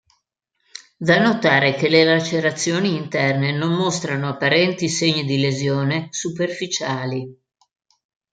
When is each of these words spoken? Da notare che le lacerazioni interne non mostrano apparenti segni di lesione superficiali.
Da 0.97 1.19
notare 1.21 1.75
che 1.75 1.87
le 1.87 2.03
lacerazioni 2.03 2.95
interne 2.95 3.51
non 3.51 3.73
mostrano 3.75 4.29
apparenti 4.29 4.89
segni 4.89 5.23
di 5.25 5.39
lesione 5.39 6.07
superficiali. 6.09 7.39